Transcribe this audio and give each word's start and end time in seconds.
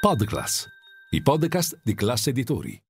Podclass, 0.00 0.64
i 1.10 1.22
podcast 1.22 1.80
di 1.82 1.92
classe 1.94 2.30
editori. 2.30 2.80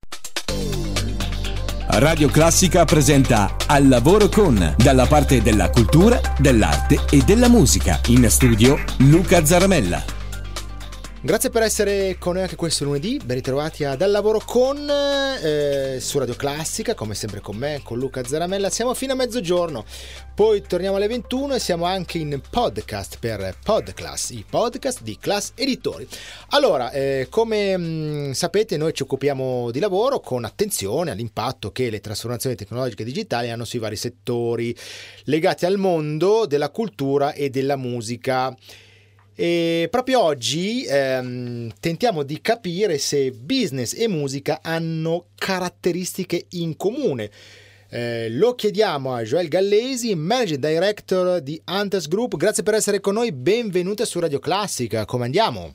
Radio 1.87 2.29
Classica 2.29 2.85
presenta 2.85 3.57
Al 3.67 3.89
lavoro 3.89 4.29
con, 4.29 4.75
dalla 4.77 5.07
parte 5.07 5.41
della 5.41 5.71
cultura, 5.71 6.21
dell'arte 6.39 7.07
e 7.11 7.23
della 7.23 7.49
musica. 7.49 7.99
In 8.09 8.29
studio 8.29 8.77
Luca 8.99 9.43
Zaramella. 9.43 10.18
Grazie 11.21 11.51
per 11.51 11.63
essere 11.63 12.15
con 12.17 12.35
noi 12.35 12.43
anche 12.43 12.55
questo 12.55 12.85
lunedì, 12.85 13.19
ben 13.23 13.35
ritrovati 13.35 13.83
a 13.83 13.97
Dal 13.97 14.13
Lavoro 14.13 14.41
con 14.47 14.89
eh, 14.89 15.99
su 16.01 16.17
Radio 16.17 16.37
Classica, 16.37 16.95
come 16.95 17.17
sempre 17.17 17.41
con 17.41 17.57
me, 17.57 17.81
con 17.83 17.99
Luca 17.99 18.23
Zaramella, 18.23 18.71
siamo 18.71 18.95
fino 18.95 19.15
a 19.15 19.17
mezzogiorno, 19.17 19.85
poi 20.33 20.63
torniamo 20.63 20.95
alle 20.95 21.09
21 21.09 21.57
e 21.57 21.59
siamo 21.59 21.87
anche 21.87 22.19
in 22.19 22.41
podcast 22.49 23.17
per 23.19 23.57
Podclass, 23.61 24.31
i 24.31 24.45
podcast 24.49 25.03
di 25.03 25.19
Class 25.19 25.51
Editori. 25.57 26.07
Allora, 26.51 26.93
eh, 26.93 27.27
come 27.29 27.77
mh, 27.77 27.83
mm, 27.83 28.31
sapete 28.31 28.77
noi 28.77 28.95
ci 28.95 29.03
occupiamo 29.03 29.73
di 29.73 29.81
lavoro 29.81 30.21
con 30.21 30.45
attenzione 30.45 31.11
all'impatto 31.11 31.73
che 31.73 31.91
le 31.91 31.99
trasformazioni 31.99 32.55
tecnologiche 32.55 33.03
e 33.03 33.07
digitali 33.07 33.51
hanno 33.51 33.65
sui 33.65 33.81
vari 33.81 33.97
settori 33.97 34.73
legati 35.25 35.67
al 35.67 35.79
mondo 35.79 36.47
della 36.47 36.71
cultura 36.71 37.33
e 37.33 37.51
della 37.51 37.77
musica. 37.77 38.55
E 39.41 39.87
proprio 39.89 40.21
oggi 40.21 40.85
ehm, 40.85 41.71
tentiamo 41.79 42.25
di 42.25 42.41
capire 42.41 42.99
se 42.99 43.31
business 43.31 43.95
e 43.97 44.09
musica 44.09 44.59
hanno 44.63 45.27
caratteristiche 45.37 46.47
in 46.51 46.77
comune. 46.77 47.31
Eh, 47.89 48.31
lo 48.31 48.57
chiediamo 48.57 49.15
a 49.15 49.23
Joel 49.23 49.47
Gallesi, 49.47 50.13
Managing 50.17 50.59
Director 50.59 51.41
di 51.41 51.63
Hunters 51.65 52.09
Group. 52.09 52.37
Grazie 52.37 52.65
per 52.65 52.75
essere 52.75 52.99
con 52.99 53.15
noi, 53.15 53.31
benvenuta 53.31 54.05
su 54.05 54.19
Radio 54.19 54.41
Classica. 54.41 55.05
Come 55.05 55.27
andiamo? 55.27 55.73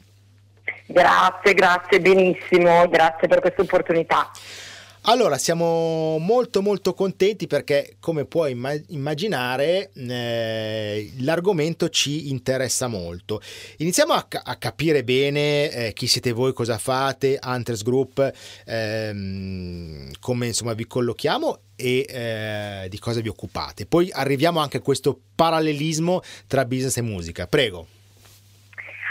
Grazie, 0.86 1.54
grazie, 1.54 2.02
benissimo, 2.02 2.90
grazie 2.90 3.30
per 3.30 3.40
questa 3.40 3.62
opportunità. 3.62 4.30
Allora, 5.06 5.38
siamo 5.38 6.18
molto 6.18 6.62
molto 6.62 6.94
contenti 6.94 7.46
perché, 7.46 7.98
come 8.00 8.24
puoi 8.24 8.58
immaginare, 8.88 9.92
eh, 9.94 11.12
l'argomento 11.20 11.90
ci 11.90 12.30
interessa 12.30 12.88
molto. 12.88 13.42
Iniziamo 13.80 14.14
a, 14.14 14.26
a 14.32 14.56
capire 14.56 15.04
bene 15.04 15.70
eh, 15.72 15.94
chi 15.94 16.08
siete 16.08 16.32
voi, 16.32 16.54
cosa 16.54 16.78
fate, 16.78 17.38
Hunters 17.44 17.84
Group, 17.84 18.32
ehm, 18.66 20.12
come 20.22 20.48
insomma 20.48 20.74
vi 20.74 20.88
collochiamo 20.88 21.60
e 21.76 22.06
eh, 22.08 22.88
di 22.88 22.98
cosa 22.98 23.20
vi 23.20 23.28
occupate. 23.28 23.86
Poi 23.86 24.10
arriviamo 24.10 24.62
anche 24.62 24.78
a 24.78 24.82
questo 24.82 25.20
parallelismo 25.36 26.22
tra 26.48 26.64
business 26.64 26.96
e 26.96 27.02
musica. 27.02 27.46
Prego. 27.46 27.88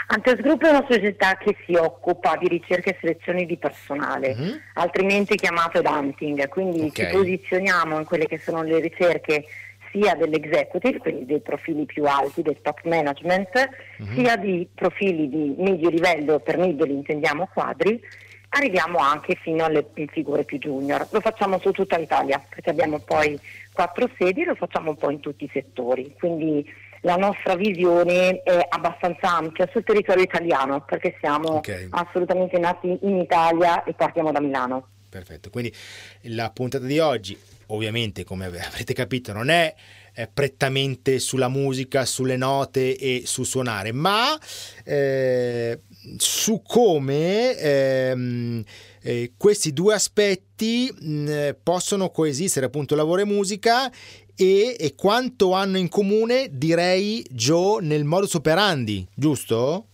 Antes 0.07 0.41
Group 0.41 0.63
è 0.65 0.69
una 0.69 0.85
società 0.87 1.37
che 1.37 1.55
si 1.65 1.75
occupa 1.75 2.35
di 2.37 2.47
ricerca 2.47 2.89
e 2.89 2.97
selezione 2.99 3.45
di 3.45 3.57
personale, 3.57 4.35
mm-hmm. 4.35 4.57
altrimenti 4.73 5.35
chiamato 5.35 5.81
hunting, 5.83 6.47
quindi 6.49 6.87
okay. 6.87 6.91
ci 6.91 7.11
posizioniamo 7.11 7.97
in 7.97 8.05
quelle 8.05 8.27
che 8.27 8.37
sono 8.37 8.63
le 8.63 8.79
ricerche 8.79 9.45
sia 9.91 10.15
dell'executive, 10.15 10.97
quindi 10.97 11.25
dei 11.25 11.39
profili 11.39 11.85
più 11.85 12.05
alti 12.05 12.41
del 12.41 12.57
top 12.61 12.81
management, 12.83 13.69
mm-hmm. 14.01 14.15
sia 14.15 14.35
di 14.35 14.67
profili 14.73 15.29
di 15.29 15.55
medio 15.57 15.89
livello, 15.89 16.39
per 16.39 16.57
medio 16.57 16.85
intendiamo 16.85 17.49
quadri, 17.53 18.01
arriviamo 18.49 18.97
anche 18.99 19.35
fino 19.35 19.63
alle 19.63 19.85
figure 20.11 20.43
più 20.43 20.57
junior. 20.57 21.07
Lo 21.11 21.21
facciamo 21.21 21.59
su 21.59 21.71
tutta 21.71 21.97
l'Italia, 21.97 22.43
perché 22.47 22.69
abbiamo 22.69 22.99
poi 22.99 23.39
quattro 23.71 24.09
sedi 24.17 24.41
e 24.41 24.45
lo 24.45 24.55
facciamo 24.55 24.91
un 24.91 24.97
po' 24.97 25.09
in 25.09 25.19
tutti 25.19 25.45
i 25.45 25.49
settori. 25.51 26.13
Quindi 26.17 26.67
la 27.03 27.15
nostra 27.15 27.55
visione 27.55 28.41
è 28.43 28.65
abbastanza 28.69 29.35
ampia 29.35 29.67
sul 29.71 29.83
territorio 29.83 30.23
italiano 30.23 30.81
perché 30.81 31.17
siamo 31.19 31.55
okay. 31.55 31.87
assolutamente 31.91 32.57
nati 32.59 32.97
in 33.01 33.17
Italia 33.17 33.83
e 33.83 33.93
partiamo 33.93 34.31
da 34.31 34.39
Milano. 34.39 34.87
Perfetto, 35.09 35.49
quindi 35.49 35.73
la 36.23 36.49
puntata 36.49 36.85
di 36.85 36.99
oggi 36.99 37.37
ovviamente 37.67 38.23
come 38.23 38.45
avrete 38.47 38.93
capito 38.93 39.33
non 39.33 39.49
è 39.49 39.73
prettamente 40.31 41.17
sulla 41.17 41.47
musica, 41.47 42.05
sulle 42.05 42.37
note 42.37 42.95
e 42.95 43.23
su 43.25 43.43
suonare, 43.43 43.91
ma 43.91 44.37
eh, 44.83 45.79
su 46.17 46.61
come 46.61 47.57
ehm, 47.57 48.63
eh, 49.01 49.31
questi 49.35 49.73
due 49.73 49.95
aspetti 49.95 50.93
mh, 50.93 51.55
possono 51.63 52.11
coesistere, 52.11 52.67
appunto 52.67 52.95
lavoro 52.95 53.21
e 53.21 53.25
musica, 53.25 53.91
e, 54.35 54.75
e 54.79 54.95
quanto 54.95 55.53
hanno 55.53 55.77
in 55.77 55.89
comune, 55.89 56.47
direi, 56.51 57.25
Joe, 57.29 57.81
nel 57.83 58.03
modus 58.03 58.33
operandi, 58.33 59.05
giusto? 59.13 59.85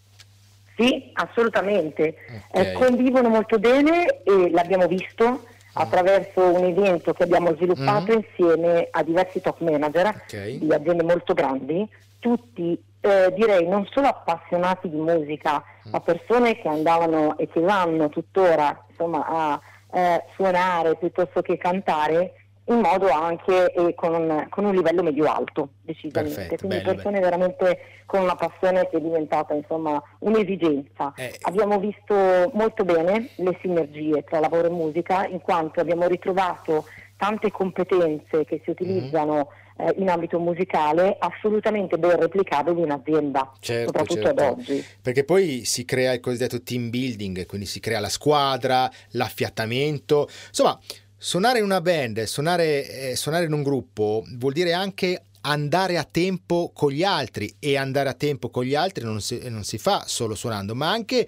Sì, 0.78 1.12
assolutamente. 1.14 2.16
Okay. 2.52 2.68
Eh, 2.68 2.72
convivono 2.74 3.30
molto 3.30 3.60
bene 3.60 4.22
e 4.24 4.50
l'abbiamo 4.52 4.88
visto 4.88 5.44
attraverso 5.74 6.42
un 6.42 6.64
evento 6.64 7.14
che 7.14 7.24
abbiamo 7.24 7.54
sviluppato 7.56 8.12
mm-hmm. 8.12 8.22
insieme 8.38 8.88
a 8.90 9.04
diversi 9.04 9.42
top 9.42 9.60
manager 9.60 10.08
okay. 10.08 10.58
di 10.58 10.72
aziende 10.74 11.04
molto 11.04 11.34
grandi, 11.34 11.88
tutti 12.20 12.82
eh, 13.02 13.34
direi 13.36 13.68
non 13.68 13.88
solo 13.92 14.08
appassionati 14.08 14.90
di 14.90 14.98
musica, 14.98 15.64
mm. 15.88 15.92
ma 15.92 16.00
persone 16.00 16.60
che 16.60 16.68
andavano 16.68 17.38
e 17.38 17.48
che 17.48 17.60
vanno 17.62 18.10
tuttora 18.10 18.86
insomma, 18.90 19.26
a 19.26 19.60
eh, 19.92 20.24
suonare 20.36 20.96
piuttosto 20.96 21.42
che 21.42 21.58
cantare 21.58 22.39
in 22.70 22.80
modo 22.80 23.10
anche 23.10 23.72
eh, 23.74 23.96
con, 23.96 24.14
un, 24.14 24.48
con, 24.50 24.66
un, 24.66 24.76
livello 24.76 25.02
medio-alto, 25.02 25.70
decisamente. 25.82 26.36
Perfetto, 26.36 26.68
Quindi 26.68 26.78
bello, 26.78 26.94
persone 26.94 27.20
bello. 27.20 27.30
veramente 27.30 27.80
con 28.06 28.22
una 28.22 28.36
passione 28.36 28.88
che 28.90 28.98
è 28.98 29.02
diventata 29.02 29.54
insomma 29.54 30.02
un'esigenza. 30.20 31.14
Eh. 31.16 31.36
Abbiamo 31.42 31.80
visto 31.80 32.16
molto 32.54 32.86
bene 32.86 33.30
le 33.36 33.58
sinergie 33.62 34.24
tra 34.24 34.40
lavoro 34.40 34.68
e 34.68 34.72
musica, 34.72 35.26
in 35.28 35.42
quanto 35.42 35.80
abbiamo 35.80 36.08
ritrovato 36.08 36.86
tante 37.18 37.52
competenze 37.52 38.46
che 38.46 38.62
si 38.64 38.70
utilizzano 38.70 39.50
mm-hmm. 39.82 39.90
eh, 39.90 39.94
in 39.98 40.10
ambito 40.10 40.40
musicale 40.40 41.18
assolutamente 41.20 41.98
ben 41.98 42.20
replicabili 42.20 42.82
in 42.82 42.92
azienda, 42.92 43.52
certo, 43.60 43.88
soprattutto 43.88 44.22
certo. 44.22 44.44
ad 44.44 44.60
oggi. 44.60 44.86
Perché 45.02 45.24
poi 45.24 45.66
si 45.66 45.86
crea 45.86 46.14
il 46.14 46.20
cosiddetto 46.20 46.62
team 46.62 46.92
building, 46.92 47.48
quindi 47.48 47.66
si 47.66 47.80
crea 47.80 48.00
la 48.00 48.10
squadra, 48.10 48.90
l'affiatamento, 49.10 50.30
insomma 50.48 50.80
Suonare 51.22 51.58
in 51.58 51.66
una 51.66 51.82
band, 51.82 52.24
suonare, 52.24 53.10
eh, 53.10 53.16
suonare 53.18 53.44
in 53.44 53.52
un 53.52 53.62
gruppo 53.62 54.24
vuol 54.38 54.54
dire 54.54 54.72
anche 54.72 55.24
andare 55.42 55.98
a 55.98 56.06
tempo 56.06 56.72
con 56.74 56.92
gli 56.92 57.04
altri 57.04 57.54
e 57.60 57.76
andare 57.76 58.08
a 58.08 58.14
tempo 58.14 58.50
con 58.50 58.64
gli 58.64 58.74
altri 58.74 59.04
non 59.04 59.20
si, 59.20 59.38
non 59.50 59.66
si 59.66 59.78
fa 59.78 60.06
solo 60.08 60.34
suonando, 60.34 60.76
ma 60.76 60.90
anche 60.90 61.28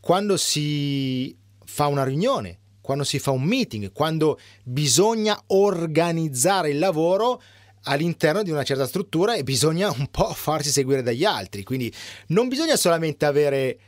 quando 0.00 0.38
si 0.38 1.36
fa 1.66 1.86
una 1.86 2.02
riunione, 2.02 2.58
quando 2.80 3.04
si 3.04 3.18
fa 3.18 3.30
un 3.30 3.42
meeting, 3.42 3.92
quando 3.92 4.40
bisogna 4.62 5.38
organizzare 5.48 6.70
il 6.70 6.78
lavoro 6.78 7.42
all'interno 7.82 8.42
di 8.42 8.50
una 8.50 8.64
certa 8.64 8.86
struttura 8.86 9.34
e 9.34 9.42
bisogna 9.42 9.90
un 9.90 10.06
po' 10.10 10.32
farsi 10.32 10.70
seguire 10.70 11.02
dagli 11.02 11.26
altri. 11.26 11.62
Quindi 11.62 11.92
non 12.28 12.48
bisogna 12.48 12.76
solamente 12.76 13.26
avere 13.26 13.78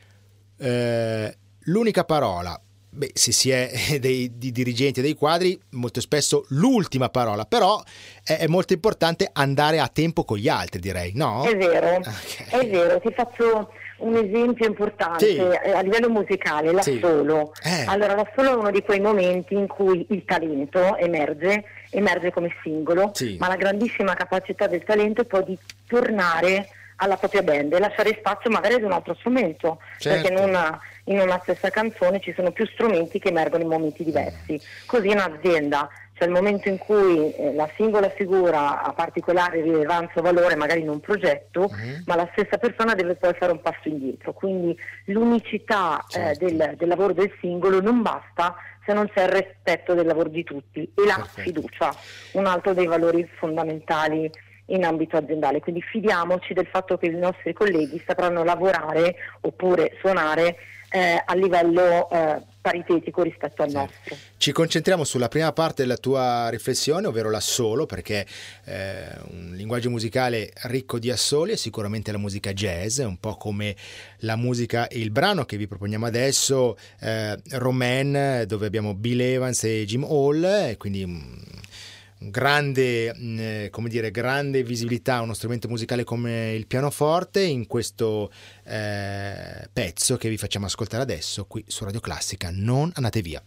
eh, 0.59 1.39
l'unica 1.61 2.05
parola, 2.05 2.61
Beh, 2.91 3.11
se 3.13 3.33
si 3.33 3.51
è 3.51 3.71
dei, 4.01 4.39
di 4.39 4.51
dirigenti 4.51 5.01
dei 5.01 5.15
quadri, 5.15 5.59
molto 5.71 6.01
spesso 6.01 6.47
l'ultima 6.49 7.09
parola, 7.09 7.45
però 7.45 7.83
è, 8.25 8.39
è, 8.39 8.47
molto 8.47 8.73
importante 8.73 9.29
andare 9.33 9.79
a 9.79 9.89
tempo 9.89 10.25
con 10.25 10.39
gli 10.39 10.49
altri, 10.49 10.81
direi, 10.81 11.13
no? 11.15 11.45
È 11.45 11.57
vero, 11.57 11.97
okay. 11.97 12.13
è 12.49 12.69
vero, 12.69 13.01
ti 13.01 13.13
faccio 13.15 13.71
un 13.99 14.15
esempio 14.15 14.67
importante 14.67 15.27
sì. 15.27 15.37
Eh, 15.37 15.73
a 15.73 15.81
livello 15.81 16.09
musicale, 16.09 16.73
l'assolo. 16.73 17.53
Sì. 17.61 17.69
Eh. 17.69 17.85
Allora, 17.87 18.15
l'assolo 18.15 18.53
è 18.53 18.55
uno 18.55 18.71
di 18.71 18.83
quei 18.83 19.01
momenti 19.01 19.55
in 19.55 19.67
cui 19.67 20.07
il 20.11 20.25
talento 20.25 20.97
emerge, 20.97 21.65
emerge 21.91 22.31
come 22.33 22.55
singolo, 22.63 23.11
sì. 23.15 23.37
ma 23.39 23.49
la 23.49 23.57
grandissima 23.57 24.15
capacità 24.15 24.67
del 24.67 24.85
talento 24.85 25.23
è 25.23 25.25
poi 25.25 25.45
di 25.45 25.59
tornare 25.87 26.69
alla 27.01 27.17
propria 27.17 27.43
band 27.43 27.73
e 27.73 27.79
lasciare 27.79 28.17
spazio 28.19 28.51
magari 28.51 28.75
ad 28.75 28.83
un 28.83 28.93
altro 28.93 29.15
strumento, 29.15 29.79
certo. 29.99 30.29
perché 30.29 30.43
una, 30.43 30.81
in 31.09 31.21
una, 31.21 31.39
stessa 31.43 31.71
canzone 31.71 32.21
ci 32.21 32.33
sono 32.35 32.53
più 32.53 32.67
strumenti 32.67 33.19
che 33.19 33.29
emergono 33.29 33.63
in 33.63 33.69
momenti 33.69 34.05
diversi. 34.05 34.61
Così 34.87 35.09
in 35.09 35.19
azienda 35.19 35.89
c'è 36.15 36.25
il 36.25 36.31
momento 36.31 36.69
in 36.69 36.79
cui 36.79 37.33
eh, 37.33 37.55
la 37.55 37.71
singola 37.77 38.11
figura 38.11 38.83
ha 38.83 38.93
particolare 38.93 39.63
rilevanza 39.63 40.15
o 40.17 40.23
valore 40.23 40.57
magari 40.57 40.81
in 40.81 40.89
un 40.89 41.01
progetto, 41.01 41.71
mm. 41.73 42.03
ma 42.07 42.17
la 42.17 42.29
stessa 42.33 42.59
persona 42.59 42.95
deve 42.95 43.15
poi 43.15 43.35
fare 43.39 43.53
un 43.53 43.61
passo 43.61 43.89
indietro. 43.89 44.33
Quindi 44.33 44.77
l'unicità 45.05 46.01
eh, 46.01 46.13
certo. 46.13 46.47
eh, 46.47 46.53
del, 46.53 46.75
del 46.77 46.89
lavoro 46.89 47.13
del 47.13 47.33
singolo 47.41 47.81
non 47.81 48.03
basta 48.03 48.57
se 48.85 48.93
non 48.93 49.09
c'è 49.15 49.25
il 49.25 49.29
rispetto 49.29 49.95
del 49.95 50.07
lavoro 50.07 50.29
di 50.29 50.43
tutti 50.43 50.81
e 50.81 51.07
la 51.07 51.17
Perfetto. 51.17 51.41
fiducia, 51.43 51.95
un 52.33 52.47
altro 52.47 52.73
dei 52.73 52.87
valori 52.87 53.29
fondamentali 53.39 54.31
in 54.71 54.85
ambito 54.85 55.17
aziendale, 55.17 55.61
quindi 55.61 55.81
fidiamoci 55.83 56.53
del 56.53 56.67
fatto 56.67 56.99
che 56.99 57.07
i 57.07 57.15
nostri 57.15 57.53
colleghi 57.53 58.03
sapranno 58.07 58.45
lavorare 58.45 59.15
oppure 59.43 59.97
suonare 60.01 60.57
eh, 60.91 61.23
a 61.25 61.35
livello 61.35 62.09
eh, 62.11 62.43
paritetico 62.61 63.23
rispetto 63.23 63.63
al 63.63 63.71
nostro. 63.71 64.17
Ci 64.37 64.53
concentriamo 64.53 65.05
sulla 65.05 65.29
prima 65.29 65.53
parte 65.53 65.83
della 65.83 65.97
tua 65.97 66.49
riflessione, 66.49 67.07
ovvero 67.07 67.31
l'assolo, 67.31 67.87
perché 67.87 68.27
eh, 68.65 69.07
un 69.31 69.53
linguaggio 69.55 69.91
musicale 69.91 70.53
ricco 70.65 70.99
di 70.99 71.11
assoli 71.11 71.53
è 71.53 71.57
sicuramente 71.57 72.13
la 72.13 72.19
musica 72.19 72.53
jazz, 72.53 72.99
un 72.99 73.19
po' 73.19 73.37
come 73.37 73.75
la 74.19 74.37
musica 74.37 74.89
e 74.89 74.99
il 74.99 75.11
brano 75.11 75.45
che 75.45 75.57
vi 75.57 75.67
proponiamo 75.67 76.07
adesso, 76.07 76.77
eh, 77.01 77.39
Romaine, 77.51 78.47
dove 78.47 78.67
abbiamo 78.67 78.95
Bill 78.95 79.21
Evans 79.21 79.65
e 79.65 79.85
Jim 79.85 80.05
Hall, 80.05 80.77
quindi 80.77 81.57
grande, 82.19 83.15
mm, 83.17 83.39
eh, 83.39 83.69
come 83.71 83.89
dire, 83.89 84.11
grande 84.11 84.63
visibilità 84.63 85.21
uno 85.21 85.35
strumento 85.35 85.69
musicale 85.69 86.05
come 86.05 86.55
il 86.55 86.67
pianoforte 86.67 87.43
in 87.43 87.67
questo 87.67 88.31
eh, 88.65 89.69
pezzo 89.73 90.17
che 90.17 90.29
vi 90.29 90.37
facciamo 90.37 90.67
ascoltare 90.67 91.03
adesso 91.03 91.47
qui 91.47 91.65
su 91.67 91.85
Radio 91.85 92.01
Classica. 92.01 92.51
Non 92.53 92.91
andate 92.95 93.23
via. 93.23 93.43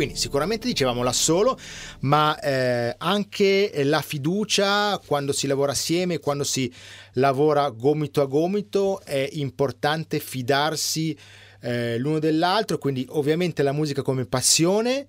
Quindi 0.00 0.16
sicuramente 0.16 0.66
dicevamo 0.66 1.02
la 1.02 1.12
solo, 1.12 1.58
ma 2.00 2.40
eh, 2.40 2.94
anche 2.96 3.70
la 3.84 4.00
fiducia 4.00 4.98
quando 5.06 5.30
si 5.34 5.46
lavora 5.46 5.72
assieme, 5.72 6.20
quando 6.20 6.42
si 6.42 6.72
lavora 7.14 7.68
gomito 7.68 8.22
a 8.22 8.24
gomito, 8.24 9.02
è 9.04 9.28
importante 9.32 10.18
fidarsi 10.18 11.14
eh, 11.60 11.98
l'uno 11.98 12.18
dell'altro, 12.18 12.78
quindi 12.78 13.04
ovviamente 13.10 13.62
la 13.62 13.72
musica 13.72 14.00
come 14.00 14.24
passione, 14.24 15.06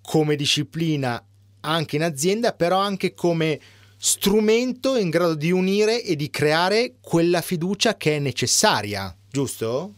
come 0.00 0.36
disciplina 0.36 1.22
anche 1.60 1.96
in 1.96 2.02
azienda, 2.02 2.54
però 2.54 2.78
anche 2.78 3.12
come 3.12 3.60
strumento 3.98 4.96
in 4.96 5.10
grado 5.10 5.34
di 5.34 5.50
unire 5.50 6.02
e 6.02 6.16
di 6.16 6.30
creare 6.30 6.94
quella 7.02 7.42
fiducia 7.42 7.98
che 7.98 8.16
è 8.16 8.18
necessaria, 8.18 9.14
giusto? 9.30 9.96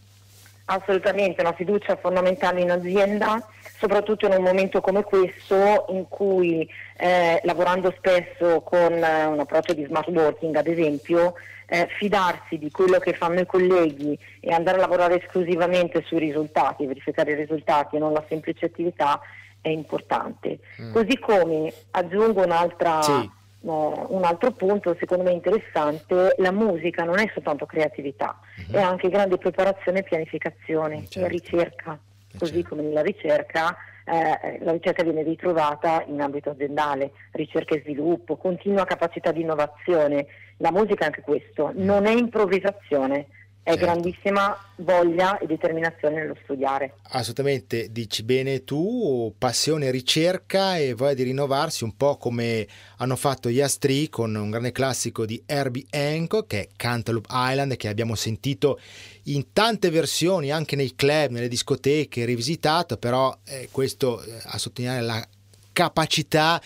Assolutamente, 0.64 1.42
una 1.42 1.52
fiducia 1.52 1.94
fondamentale 1.94 2.60
in 2.60 2.72
azienda, 2.72 3.40
soprattutto 3.82 4.26
in 4.26 4.32
un 4.32 4.44
momento 4.44 4.80
come 4.80 5.02
questo 5.02 5.86
in 5.88 6.06
cui 6.08 6.68
eh, 6.96 7.40
lavorando 7.42 7.92
spesso 7.96 8.60
con 8.60 8.92
eh, 8.92 9.24
un 9.24 9.40
approccio 9.40 9.74
di 9.74 9.84
smart 9.84 10.06
working 10.08 10.54
ad 10.54 10.68
esempio, 10.68 11.34
eh, 11.66 11.88
fidarsi 11.98 12.58
di 12.58 12.70
quello 12.70 13.00
che 13.00 13.12
fanno 13.12 13.40
i 13.40 13.46
colleghi 13.46 14.16
e 14.38 14.52
andare 14.52 14.76
a 14.76 14.82
lavorare 14.82 15.20
esclusivamente 15.20 16.04
sui 16.06 16.20
risultati, 16.20 16.86
verificare 16.86 17.32
i 17.32 17.34
risultati 17.34 17.96
e 17.96 17.98
non 17.98 18.12
la 18.12 18.24
semplice 18.28 18.66
attività 18.66 19.20
è 19.60 19.68
importante. 19.68 20.60
Mm. 20.80 20.92
Così 20.92 21.18
come 21.18 21.72
aggiungo 21.90 22.44
un'altra... 22.44 23.02
Sì 23.02 23.30
un 23.64 24.22
altro 24.24 24.50
punto 24.50 24.96
secondo 24.98 25.22
me 25.22 25.30
interessante, 25.30 26.34
la 26.38 26.50
musica 26.50 27.04
non 27.04 27.20
è 27.20 27.30
soltanto 27.32 27.64
creatività, 27.64 28.36
uh-huh. 28.56 28.74
è 28.74 28.80
anche 28.80 29.08
grande 29.08 29.38
preparazione 29.38 30.00
e 30.00 30.02
pianificazione 30.02 31.06
certo. 31.08 31.20
e 31.20 31.28
ricerca, 31.28 31.92
eh, 31.92 32.11
così 32.38 32.52
certo. 32.54 32.68
come 32.70 32.82
nella 32.82 33.02
ricerca 33.02 33.76
eh, 34.04 34.58
la 34.62 34.72
ricerca 34.72 35.02
viene 35.02 35.22
ritrovata 35.22 36.04
in 36.06 36.20
ambito 36.20 36.50
aziendale, 36.50 37.12
ricerca 37.32 37.74
e 37.74 37.80
sviluppo, 37.82 38.36
continua 38.36 38.84
capacità 38.84 39.30
di 39.32 39.42
innovazione, 39.42 40.26
la 40.56 40.72
musica 40.72 41.04
è 41.04 41.06
anche 41.06 41.22
questo, 41.22 41.70
non 41.74 42.06
è 42.06 42.10
improvvisazione, 42.10 43.26
è 43.64 43.70
certo. 43.70 43.84
grandissima 43.84 44.56
voglia 44.76 45.38
e 45.38 45.46
determinazione 45.46 46.16
nello 46.16 46.36
studiare. 46.42 46.94
Assolutamente, 47.10 47.92
dici 47.92 48.24
bene 48.24 48.64
tu, 48.64 49.32
passione, 49.38 49.92
ricerca 49.92 50.76
e 50.76 50.94
voglia 50.94 51.14
di 51.14 51.22
rinnovarsi, 51.22 51.84
un 51.84 51.96
po' 51.96 52.16
come 52.16 52.66
hanno 52.96 53.14
fatto 53.14 53.48
gli 53.50 53.60
Astri 53.60 54.08
con 54.08 54.34
un 54.34 54.50
grande 54.50 54.72
classico 54.72 55.24
di 55.24 55.40
Herbie 55.46 55.86
Hancock 55.90 56.48
che 56.48 56.60
è 56.62 56.68
Cantaloupe 56.74 57.28
Island 57.30 57.76
che 57.76 57.86
abbiamo 57.86 58.16
sentito 58.16 58.80
in 59.24 59.52
tante 59.52 59.90
versioni 59.90 60.50
anche 60.50 60.74
nei 60.74 60.96
club, 60.96 61.30
nelle 61.30 61.48
discoteche, 61.48 62.24
rivisitato, 62.24 62.96
però 62.96 63.36
eh, 63.44 63.68
questo 63.70 64.22
eh, 64.22 64.40
a 64.42 64.58
sottolineare 64.58 65.04
la 65.04 65.28
capacità 65.72 66.60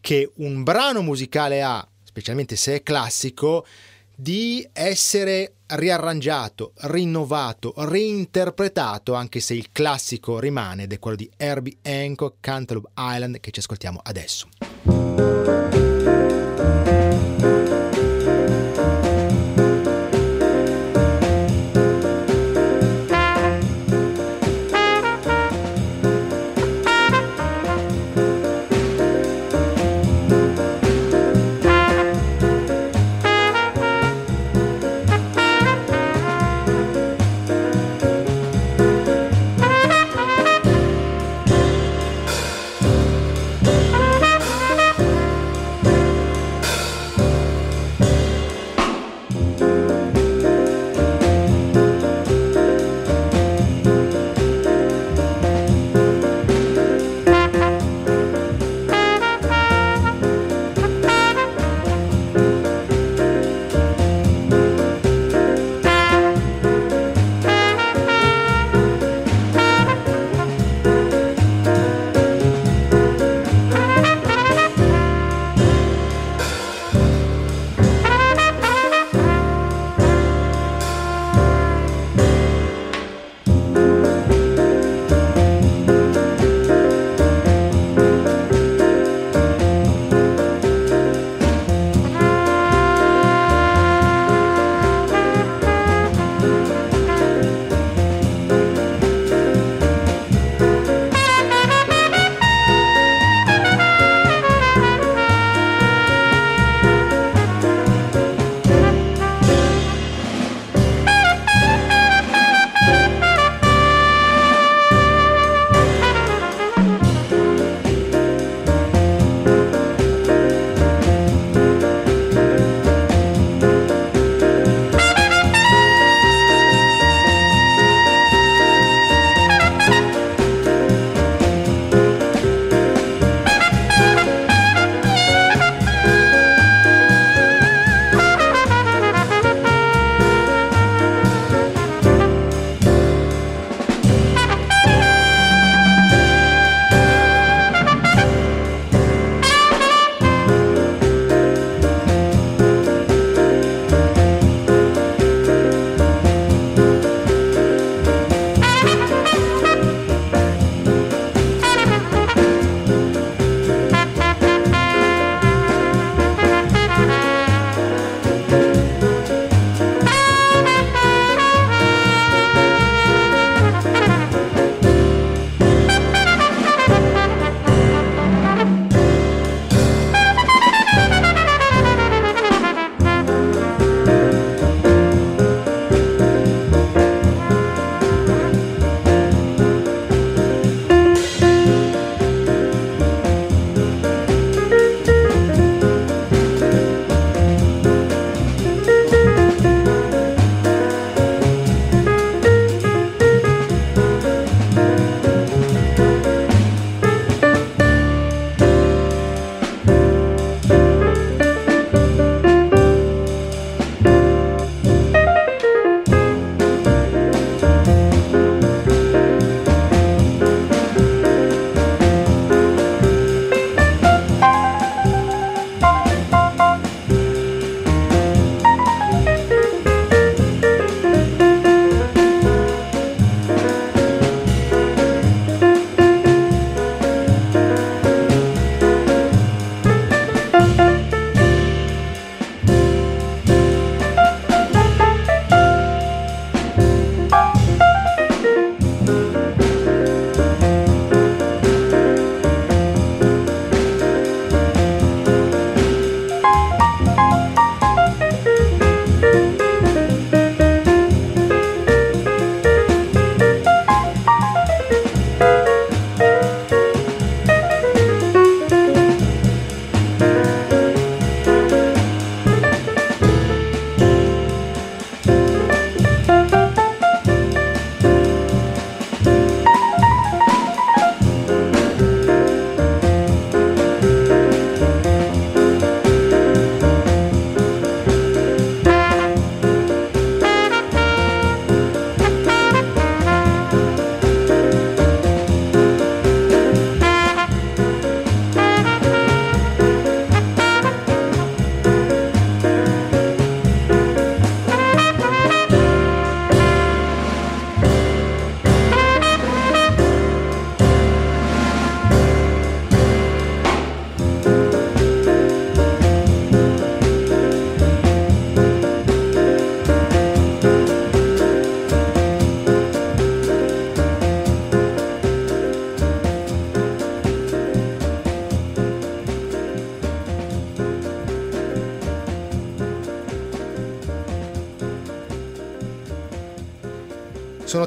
che 0.00 0.32
un 0.36 0.64
brano 0.64 1.02
musicale 1.02 1.62
ha, 1.62 1.86
specialmente 2.02 2.56
se 2.56 2.76
è 2.76 2.82
classico, 2.82 3.64
di 4.20 4.68
essere 4.72 5.54
riarrangiato, 5.66 6.72
rinnovato, 6.82 7.72
reinterpretato, 7.76 9.14
anche 9.14 9.40
se 9.40 9.54
il 9.54 9.70
classico 9.72 10.38
rimane 10.38 10.82
ed 10.82 10.92
è 10.92 10.98
quello 10.98 11.16
di 11.16 11.30
Herbie 11.38 11.78
Hancock, 11.82 12.36
Cantaloupe 12.40 12.90
Island, 12.96 13.40
che 13.40 13.50
ci 13.50 13.60
ascoltiamo 13.60 14.00
adesso. 14.02 14.48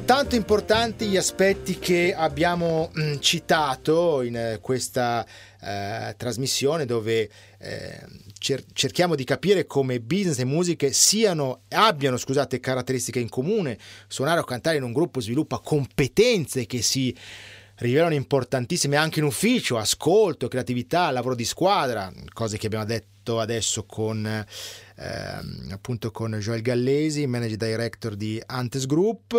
Tanto 0.05 0.35
importanti 0.35 1.07
gli 1.07 1.15
aspetti 1.15 1.79
che 1.79 2.13
abbiamo 2.13 2.91
mh, 2.93 3.01
mm, 3.01 3.13
citato 3.19 4.21
in 4.21 4.35
eh, 4.35 4.59
questa 4.61 5.25
eh, 5.61 6.13
trasmissione 6.17 6.85
dove 6.85 7.29
eh, 7.57 8.01
cer- 8.37 8.65
cerchiamo 8.73 9.15
di 9.15 9.23
capire 9.23 9.65
come 9.65 10.01
business 10.01 10.39
e 10.39 10.45
musiche 10.45 10.91
siano, 10.91 11.61
abbiano 11.69 12.17
scusate, 12.17 12.59
caratteristiche 12.59 13.19
in 13.19 13.29
comune. 13.29 13.77
Suonare 14.07 14.41
o 14.41 14.43
cantare 14.43 14.75
in 14.75 14.83
un 14.83 14.91
gruppo 14.91 15.21
sviluppa 15.21 15.59
competenze 15.59 16.65
che 16.65 16.81
si 16.81 17.15
rivelano 17.75 18.13
importantissime 18.13 18.97
anche 18.97 19.19
in 19.19 19.25
ufficio, 19.25 19.77
ascolto, 19.77 20.49
creatività, 20.49 21.11
lavoro 21.11 21.33
di 21.35 21.45
squadra, 21.45 22.11
cose 22.33 22.57
che 22.57 22.65
abbiamo 22.65 22.85
detto 22.85 23.39
adesso 23.39 23.85
con, 23.85 24.45
eh, 24.95 25.71
appunto 25.71 26.12
con 26.12 26.34
Joel 26.34 26.62
Gallesi, 26.62 27.27
manager 27.27 27.58
director 27.58 28.15
di 28.15 28.41
Antes 28.45 28.86
Group, 28.86 29.34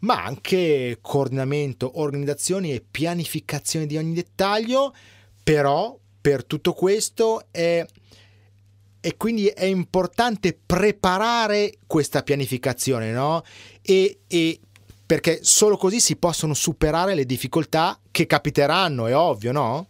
ma 0.00 0.24
anche 0.24 0.98
coordinamento, 1.00 2.00
organizzazioni 2.00 2.72
e 2.72 2.84
pianificazione 2.88 3.86
di 3.86 3.96
ogni 3.96 4.14
dettaglio, 4.14 4.94
però 5.42 5.98
per 6.20 6.44
tutto 6.44 6.72
questo 6.72 7.46
è 7.50 7.84
e 9.04 9.18
quindi 9.18 9.48
è 9.48 9.66
importante 9.66 10.58
preparare 10.64 11.74
questa 11.86 12.22
pianificazione, 12.22 13.10
no? 13.10 13.42
E, 13.82 14.20
e, 14.26 14.58
perché 15.04 15.40
solo 15.42 15.76
così 15.76 16.00
si 16.00 16.16
possono 16.16 16.54
superare 16.54 17.14
le 17.14 17.26
difficoltà 17.26 17.98
che 18.10 18.26
capiteranno, 18.26 19.06
è 19.06 19.14
ovvio, 19.14 19.52
no? 19.52 19.88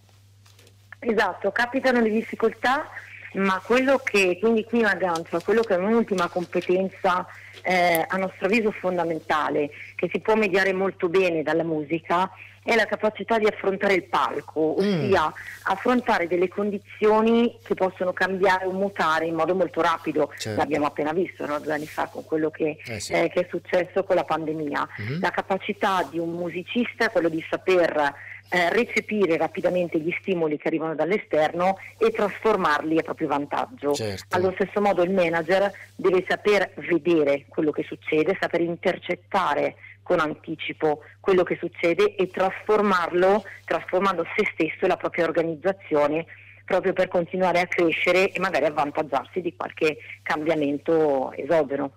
Esatto, 0.98 1.52
capitano 1.52 2.00
le 2.00 2.10
difficoltà, 2.10 2.88
ma 3.34 3.60
quello 3.64 3.98
che, 3.98 4.38
quindi 4.40 4.64
qui 4.64 4.80
in 4.80 4.86
aggancio, 4.86 5.40
quello 5.40 5.62
che 5.62 5.74
è 5.74 5.78
un'ultima 5.78 6.28
competenza 6.28 7.26
eh, 7.62 8.04
a 8.06 8.16
nostro 8.16 8.46
avviso 8.46 8.70
fondamentale, 8.70 9.70
che 9.94 10.08
si 10.12 10.20
può 10.20 10.34
mediare 10.34 10.72
molto 10.72 11.08
bene 11.08 11.42
dalla 11.42 11.64
musica, 11.64 12.30
è 12.64 12.74
la 12.74 12.86
capacità 12.86 13.38
di 13.38 13.46
affrontare 13.46 13.92
il 13.92 14.04
palco, 14.04 14.76
mm. 14.80 15.04
ossia 15.04 15.26
mm. 15.26 15.30
affrontare 15.64 16.26
delle 16.26 16.48
condizioni 16.48 17.58
che 17.62 17.74
possono 17.74 18.14
cambiare 18.14 18.64
o 18.64 18.72
mutare 18.72 19.26
in 19.26 19.34
modo 19.34 19.54
molto 19.54 19.82
rapido. 19.82 20.32
Certo. 20.36 20.58
L'abbiamo 20.58 20.86
appena 20.86 21.12
visto 21.12 21.44
no? 21.44 21.58
due 21.60 21.74
anni 21.74 21.86
fa 21.86 22.06
con 22.06 22.24
quello 22.24 22.50
che, 22.50 22.78
eh 22.86 23.00
sì. 23.00 23.12
eh, 23.12 23.28
che 23.28 23.40
è 23.40 23.46
successo 23.50 24.02
con 24.04 24.16
la 24.16 24.24
pandemia. 24.24 24.88
Mm. 25.02 25.20
La 25.20 25.30
capacità 25.30 26.08
di 26.10 26.18
un 26.18 26.30
musicista 26.30 27.04
è 27.04 27.10
quello 27.10 27.28
di 27.28 27.44
saper 27.48 28.14
eh, 28.48 28.70
recepire 28.70 29.36
rapidamente 29.36 29.98
gli 29.98 30.14
stimoli 30.20 30.56
che 30.56 30.68
arrivano 30.68 30.94
dall'esterno 30.94 31.76
e 31.98 32.10
trasformarli 32.10 32.98
a 32.98 33.02
proprio 33.02 33.28
vantaggio. 33.28 33.92
Certo. 33.94 34.36
Allo 34.36 34.52
stesso 34.54 34.80
modo 34.80 35.02
il 35.02 35.10
manager 35.10 35.70
deve 35.96 36.24
saper 36.28 36.72
vedere 36.76 37.46
quello 37.48 37.70
che 37.70 37.82
succede, 37.82 38.36
saper 38.38 38.60
intercettare 38.60 39.76
con 40.02 40.20
anticipo 40.20 41.00
quello 41.18 41.42
che 41.42 41.56
succede 41.58 42.14
e 42.14 42.28
trasformarlo, 42.28 43.42
trasformando 43.64 44.24
se 44.36 44.48
stesso 44.52 44.84
e 44.84 44.88
la 44.88 44.96
propria 44.96 45.24
organizzazione 45.24 46.26
proprio 46.64 46.92
per 46.92 47.08
continuare 47.08 47.60
a 47.60 47.66
crescere 47.66 48.30
e 48.30 48.40
magari 48.40 48.64
avvantaggiarsi 48.66 49.40
di 49.40 49.54
qualche 49.54 49.98
cambiamento 50.22 51.32
esogeno. 51.32 51.92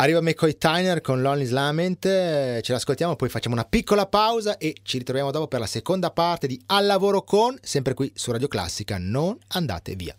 Arriva 0.00 0.22
McCoy 0.22 0.56
Tyner 0.56 1.02
con 1.02 1.20
Lonely's 1.20 1.50
Lament, 1.50 2.06
eh, 2.06 2.60
ce 2.62 2.72
l'ascoltiamo, 2.72 3.16
poi 3.16 3.28
facciamo 3.28 3.54
una 3.54 3.66
piccola 3.66 4.06
pausa 4.06 4.56
e 4.56 4.76
ci 4.82 4.96
ritroviamo 4.96 5.30
dopo 5.30 5.46
per 5.46 5.60
la 5.60 5.66
seconda 5.66 6.10
parte 6.10 6.46
di 6.46 6.58
Al 6.68 6.86
lavoro 6.86 7.22
con, 7.22 7.58
sempre 7.60 7.92
qui 7.92 8.10
su 8.14 8.32
Radio 8.32 8.48
Classica, 8.48 8.96
non 8.98 9.36
andate 9.48 9.94
via. 9.96 10.16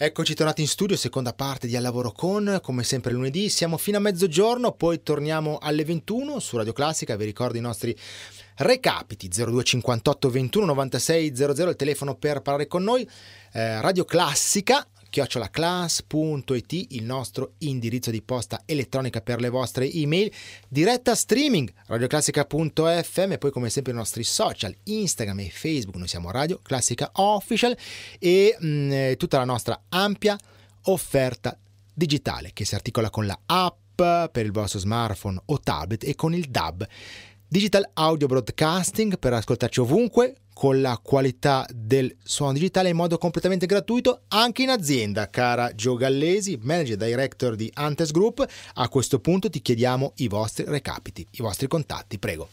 Eccoci 0.00 0.34
tornati 0.34 0.60
in 0.60 0.68
studio, 0.68 0.94
seconda 0.94 1.32
parte 1.32 1.66
di 1.66 1.74
Al 1.74 1.82
Lavoro 1.82 2.12
Con, 2.12 2.60
come 2.62 2.84
sempre 2.84 3.10
lunedì, 3.12 3.48
siamo 3.48 3.76
fino 3.76 3.96
a 3.96 4.00
mezzogiorno, 4.00 4.70
poi 4.70 5.02
torniamo 5.02 5.58
alle 5.60 5.84
21 5.84 6.38
su 6.38 6.56
Radio 6.56 6.72
Classica, 6.72 7.16
vi 7.16 7.24
ricordo 7.24 7.58
i 7.58 7.60
nostri 7.60 7.98
recapiti 8.58 9.26
0258 9.26 10.30
21 10.30 10.66
96 10.66 11.34
00, 11.34 11.70
il 11.70 11.74
telefono 11.74 12.14
per 12.14 12.42
parlare 12.42 12.68
con 12.68 12.84
noi, 12.84 13.10
eh, 13.54 13.80
Radio 13.80 14.04
Classica, 14.04 14.86
chiocciolaclass.it, 15.10 16.72
il 16.90 17.04
nostro 17.04 17.52
indirizzo 17.58 18.10
di 18.10 18.22
posta 18.22 18.62
elettronica 18.64 19.20
per 19.20 19.40
le 19.40 19.48
vostre 19.48 19.90
email, 19.90 20.32
diretta 20.68 21.14
streaming 21.14 21.72
radioclassica.fm 21.86 23.32
e 23.32 23.38
poi 23.38 23.50
come 23.50 23.70
sempre 23.70 23.92
i 23.92 23.96
nostri 23.96 24.24
social, 24.24 24.74
Instagram 24.84 25.40
e 25.40 25.50
Facebook, 25.50 25.96
noi 25.96 26.08
siamo 26.08 26.30
Radio 26.30 26.58
Classica 26.62 27.10
Official 27.14 27.76
e 28.18 28.56
mh, 28.58 28.66
mm, 28.66 29.12
tutta 29.16 29.38
la 29.38 29.44
nostra 29.44 29.82
ampia 29.88 30.38
offerta 30.84 31.56
digitale 31.92 32.50
che 32.52 32.64
si 32.64 32.74
articola 32.74 33.10
con 33.10 33.26
la 33.26 33.38
app 33.46 33.96
per 34.30 34.44
il 34.44 34.52
vostro 34.52 34.78
smartphone 34.78 35.40
o 35.46 35.58
tablet 35.58 36.04
e 36.04 36.14
con 36.14 36.34
il 36.34 36.46
DAB. 36.48 36.86
Digital 37.50 37.88
Audio 37.94 38.26
Broadcasting 38.26 39.18
per 39.18 39.32
ascoltarci 39.32 39.80
ovunque, 39.80 40.34
con 40.58 40.80
la 40.80 40.98
qualità 41.00 41.64
del 41.72 42.12
suono 42.20 42.54
digitale 42.54 42.88
in 42.88 42.96
modo 42.96 43.16
completamente 43.16 43.64
gratuito 43.64 44.22
anche 44.26 44.62
in 44.62 44.70
azienda. 44.70 45.30
Cara 45.30 45.72
Gio 45.72 45.94
Gallesi, 45.94 46.58
manager 46.60 46.96
director 46.96 47.54
di 47.54 47.70
Antes 47.74 48.10
Group, 48.10 48.44
a 48.74 48.88
questo 48.88 49.20
punto 49.20 49.48
ti 49.48 49.62
chiediamo 49.62 50.14
i 50.16 50.26
vostri 50.26 50.64
recapiti, 50.66 51.24
i 51.30 51.42
vostri 51.42 51.68
contatti, 51.68 52.18
prego. 52.18 52.48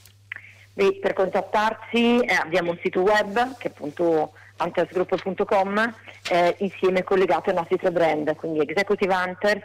Beh, 0.74 1.00
per 1.02 1.13
contattarci 1.13 2.20
eh, 2.20 2.34
abbiamo 2.36 2.70
un 2.70 2.78
sito 2.84 3.02
web 3.02 3.58
che 3.58 3.70
è 3.70 3.72
appunto 3.72 4.34
huntersgroup.com 4.60 5.94
eh, 6.30 6.56
insieme 6.60 7.04
collegato 7.04 7.50
ai 7.50 7.56
nostri 7.56 7.78
tre 7.78 7.91
brand, 7.91 8.36
quindi 8.36 8.60
Executive 8.60 9.15
Hunters, 9.15 9.63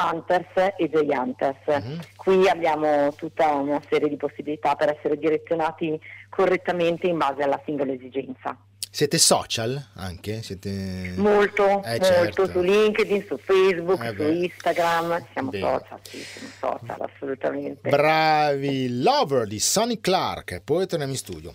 Hunters 0.00 0.74
e 0.76 0.88
J 0.88 1.06
Hunters. 1.08 1.58
Uh-huh. 1.66 1.98
Qui 2.16 2.48
abbiamo 2.48 3.12
tutta 3.14 3.52
una 3.52 3.80
serie 3.88 4.08
di 4.08 4.16
possibilità 4.16 4.74
per 4.74 4.96
essere 4.96 5.18
direzionati 5.18 5.98
correttamente 6.28 7.06
in 7.06 7.18
base 7.18 7.42
alla 7.42 7.60
singola 7.64 7.92
esigenza. 7.92 8.56
Siete 8.94 9.16
social 9.16 9.82
anche? 9.94 10.42
Siete... 10.42 11.14
Molto, 11.16 11.82
eh, 11.82 11.98
molto 11.98 12.04
certo. 12.04 12.46
su 12.46 12.60
LinkedIn, 12.60 13.24
su 13.26 13.38
Facebook, 13.38 14.04
eh 14.04 14.14
su 14.14 14.22
Instagram, 14.22 15.26
siamo 15.32 15.48
Bene. 15.48 15.64
social, 15.64 15.98
sì, 16.02 16.18
siamo 16.18 16.78
social 16.84 17.10
assolutamente. 17.10 17.88
Bravi, 17.88 19.00
Lover 19.00 19.46
di 19.46 19.58
Sonny 19.58 19.98
Clark, 19.98 20.60
poi 20.62 20.86
torniamo 20.86 21.12
in 21.12 21.18
studio. 21.18 21.54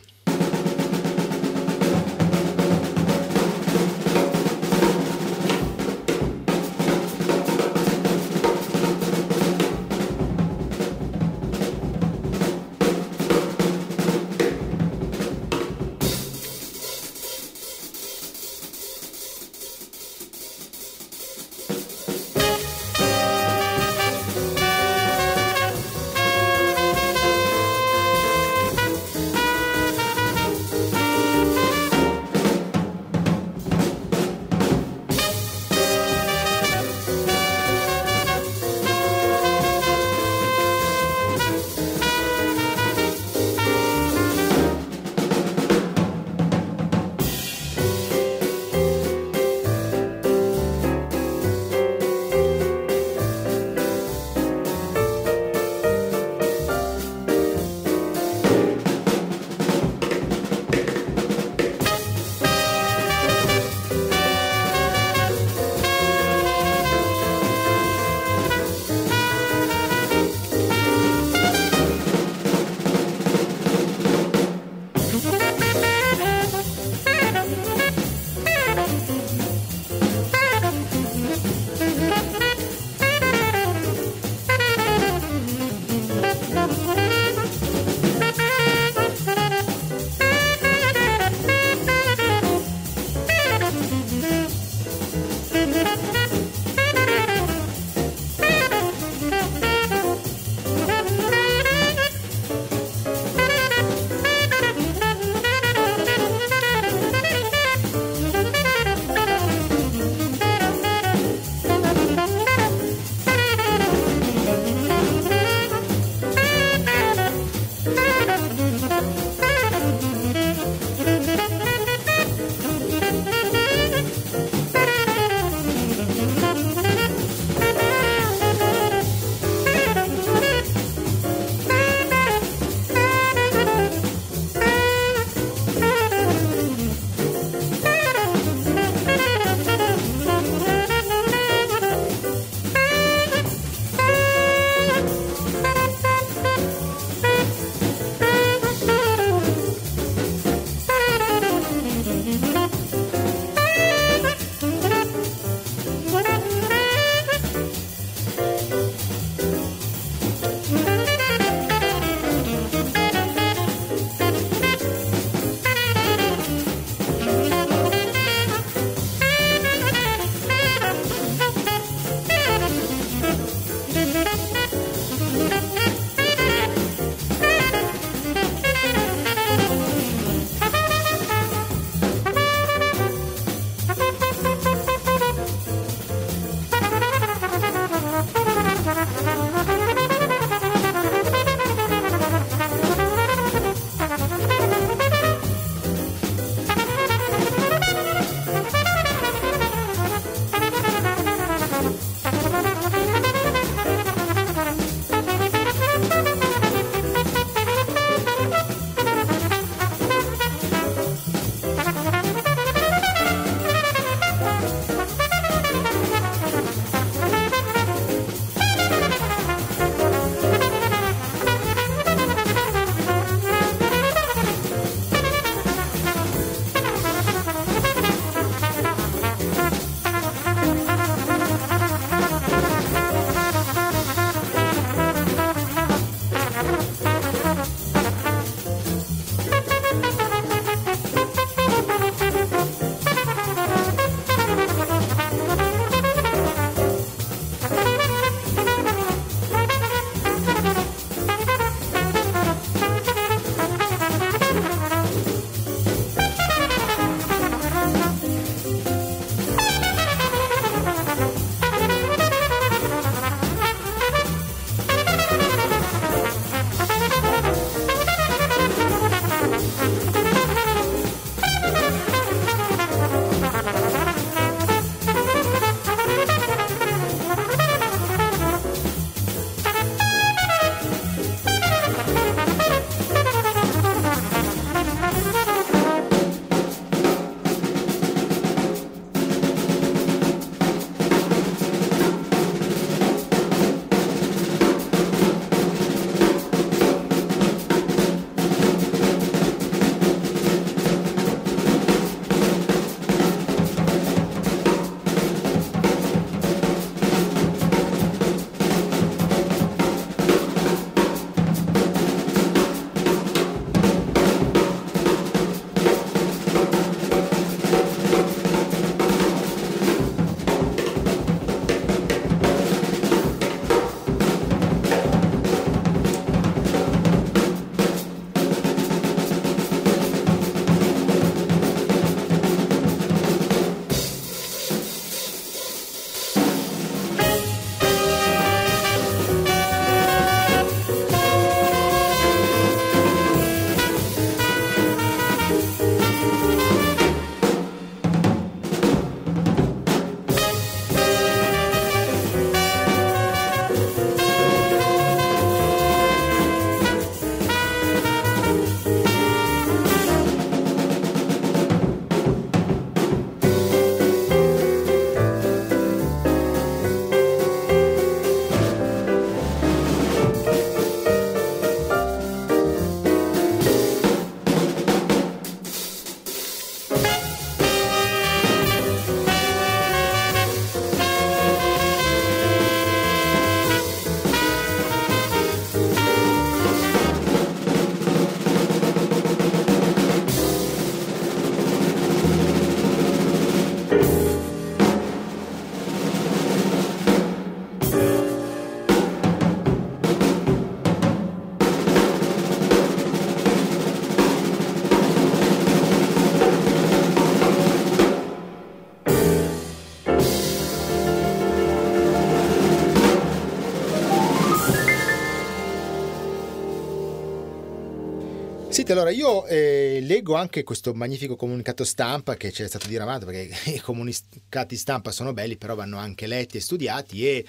Senti, 418.88 419.02
allora 419.02 419.14
io 419.14 419.46
eh, 419.48 420.00
leggo 420.02 420.36
anche 420.36 420.64
questo 420.64 420.94
magnifico 420.94 421.36
comunicato 421.36 421.84
stampa 421.84 422.38
che 422.38 422.54
ci 422.54 422.64
è 422.64 422.68
stato 422.70 422.88
diramato, 422.88 423.26
perché 423.26 423.50
i 423.76 423.80
comunicati 423.80 424.78
stampa 424.78 425.12
sono 425.12 425.34
belli, 425.34 425.58
però 425.58 425.76
vanno 425.76 425.98
anche 425.98 426.26
letti 426.26 426.56
e 426.56 426.62
studiati 426.62 427.28
e 427.28 427.46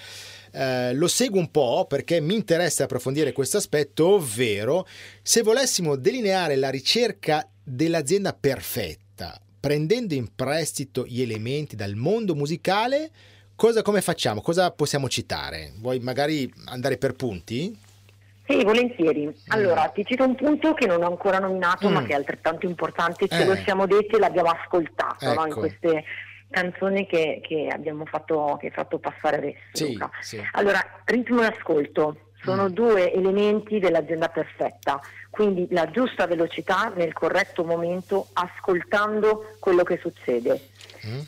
eh, 0.51 0.93
lo 0.93 1.07
seguo 1.07 1.39
un 1.39 1.49
po' 1.49 1.85
perché 1.87 2.19
mi 2.19 2.35
interessa 2.35 2.83
approfondire 2.83 3.31
questo 3.31 3.55
aspetto, 3.55 4.15
ovvero 4.15 4.85
se 5.21 5.41
volessimo 5.41 5.95
delineare 5.95 6.57
la 6.57 6.69
ricerca 6.69 7.49
dell'azienda 7.63 8.33
perfetta, 8.33 9.39
prendendo 9.61 10.15
in 10.15 10.35
prestito 10.35 11.05
gli 11.05 11.21
elementi 11.21 11.77
dal 11.77 11.95
mondo 11.95 12.35
musicale, 12.35 13.11
cosa 13.55 13.81
come 13.81 14.01
facciamo? 14.01 14.41
Cosa 14.41 14.71
possiamo 14.71 15.07
citare? 15.07 15.71
Vuoi 15.77 15.99
magari 15.99 16.53
andare 16.65 16.97
per 16.97 17.13
punti? 17.13 17.87
Sì, 18.49 18.63
volentieri. 18.63 19.31
Allora, 19.49 19.91
ti 19.93 20.03
cito 20.03 20.23
un 20.23 20.33
punto 20.33 20.73
che 20.73 20.87
non 20.87 21.03
ho 21.03 21.05
ancora 21.05 21.37
nominato, 21.37 21.87
mm. 21.87 21.93
ma 21.93 22.01
che 22.01 22.13
è 22.13 22.15
altrettanto 22.15 22.65
importante, 22.65 23.27
ce 23.27 23.43
eh. 23.43 23.45
lo 23.45 23.53
siamo 23.57 23.85
detti 23.85 24.15
e 24.15 24.19
l'abbiamo 24.19 24.49
ascoltato 24.49 25.23
ecco. 25.23 25.33
no? 25.35 25.45
in 25.45 25.51
ecco. 25.51 25.59
queste 25.59 26.03
canzoni 26.49 27.05
che, 27.05 27.41
che 27.43 27.67
abbiamo 27.71 28.05
fatto, 28.05 28.57
che 28.59 28.71
fatto 28.71 28.97
passare 28.97 29.37
adesso. 29.37 29.59
Sì, 29.73 29.99
sì. 30.21 30.43
Allora, 30.53 30.83
ritmo 31.05 31.43
e 31.43 31.45
ascolto 31.45 32.31
sono 32.41 32.63
mm. 32.63 32.73
due 32.73 33.13
elementi 33.13 33.77
dell'azienda 33.77 34.29
perfetta, 34.29 34.99
quindi 35.29 35.67
la 35.69 35.87
giusta 35.91 36.25
velocità 36.25 36.91
nel 36.95 37.13
corretto 37.13 37.63
momento, 37.63 38.29
ascoltando 38.33 39.57
quello 39.59 39.83
che 39.83 39.99
succede. 40.01 40.59
Mm 41.05 41.19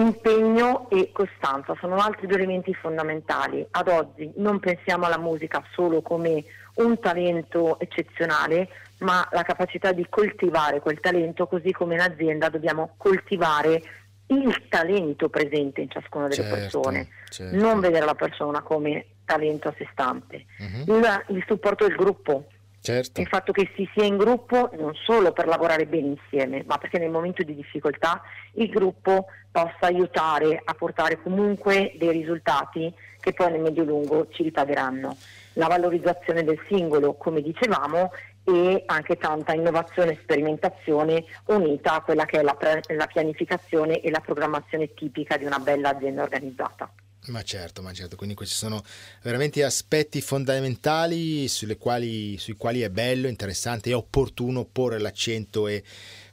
impegno 0.00 0.88
e 0.90 1.10
costanza 1.12 1.76
sono 1.80 1.96
altri 1.96 2.26
due 2.26 2.36
elementi 2.36 2.72
fondamentali. 2.74 3.66
Ad 3.70 3.88
oggi 3.88 4.30
non 4.36 4.60
pensiamo 4.60 5.06
alla 5.06 5.18
musica 5.18 5.62
solo 5.72 6.02
come 6.02 6.44
un 6.74 6.98
talento 7.00 7.78
eccezionale, 7.80 8.68
ma 8.98 9.26
la 9.32 9.42
capacità 9.42 9.92
di 9.92 10.06
coltivare 10.08 10.80
quel 10.80 11.00
talento, 11.00 11.46
così 11.46 11.72
come 11.72 11.94
in 11.94 12.00
azienda 12.00 12.48
dobbiamo 12.48 12.94
coltivare 12.96 13.82
il 14.28 14.68
talento 14.68 15.28
presente 15.28 15.80
in 15.80 15.90
ciascuna 15.90 16.28
delle 16.28 16.42
certo, 16.42 16.54
persone, 16.54 17.08
certo. 17.28 17.56
non 17.56 17.80
vedere 17.80 18.04
la 18.04 18.14
persona 18.14 18.62
come 18.62 19.06
talento 19.24 19.68
a 19.68 19.74
sé 19.76 19.88
stante. 19.92 20.44
Uh-huh. 20.58 20.96
Il, 20.96 21.24
il, 21.28 21.44
supporto 21.46 21.86
del 21.86 21.96
gruppo, 21.96 22.46
certo. 22.92 23.20
il 23.20 23.26
fatto 23.26 23.52
che 23.52 23.70
si 23.74 23.88
sia 23.94 24.04
in 24.04 24.16
gruppo 24.16 24.70
non 24.78 24.94
solo 24.94 25.32
per 25.32 25.46
lavorare 25.46 25.86
bene 25.86 26.16
insieme, 26.18 26.64
ma 26.66 26.78
perché 26.78 26.98
nel 26.98 27.10
momento 27.10 27.42
di 27.42 27.54
difficoltà 27.54 28.22
il 28.54 28.68
gruppo 28.68 29.26
possa 29.50 29.86
aiutare 29.86 30.60
a 30.64 30.74
portare 30.74 31.20
comunque 31.22 31.92
dei 31.96 32.10
risultati 32.10 32.92
che 33.20 33.32
poi 33.32 33.52
nel 33.52 33.60
medio-lungo 33.60 34.28
ci 34.30 34.42
ripagheranno 34.42 35.16
la 35.54 35.66
valorizzazione 35.66 36.44
del 36.44 36.60
singolo, 36.68 37.14
come 37.14 37.42
dicevamo, 37.42 38.12
e 38.44 38.84
anche 38.86 39.16
tanta 39.16 39.52
innovazione 39.52 40.12
e 40.12 40.18
sperimentazione 40.22 41.24
unita 41.46 41.94
a 41.94 42.00
quella 42.00 42.24
che 42.24 42.38
è 42.38 42.42
la, 42.42 42.54
pre- 42.54 42.80
la 42.96 43.06
pianificazione 43.06 44.00
e 44.00 44.10
la 44.10 44.20
programmazione 44.20 44.94
tipica 44.94 45.36
di 45.36 45.44
una 45.44 45.58
bella 45.58 45.90
azienda 45.90 46.22
organizzata. 46.22 46.90
Ma 47.28 47.42
certo, 47.42 47.82
ma 47.82 47.92
certo, 47.92 48.16
quindi 48.16 48.34
questi 48.34 48.54
sono 48.54 48.82
veramente 49.22 49.62
aspetti 49.62 50.20
fondamentali 50.20 51.48
quali, 51.78 52.38
sui 52.38 52.54
quali 52.54 52.80
è 52.80 52.90
bello, 52.90 53.28
interessante 53.28 53.90
e 53.90 53.94
opportuno 53.94 54.64
porre 54.64 54.98
l'accento 54.98 55.66
e 55.68 55.82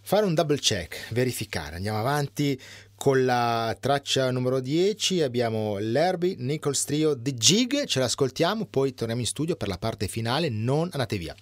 fare 0.01 0.25
un 0.25 0.33
double 0.33 0.59
check, 0.59 1.11
verificare. 1.11 1.75
Andiamo 1.75 1.99
avanti 1.99 2.59
con 2.95 3.25
la 3.25 3.75
traccia 3.77 4.31
numero 4.31 4.61
10 4.61 5.21
abbiamo 5.21 5.77
l'Herbie 5.79 6.35
Nichols 6.37 6.85
Trio 6.85 7.19
The 7.19 7.33
Jig, 7.33 7.85
ce 7.85 7.99
l'ascoltiamo, 7.99 8.65
poi 8.65 8.93
torniamo 8.93 9.21
in 9.21 9.27
studio 9.27 9.57
per 9.57 9.67
la 9.67 9.77
parte 9.77 10.07
finale, 10.07 10.47
non 10.49 10.89
andate 10.91 11.17
via. 11.17 11.35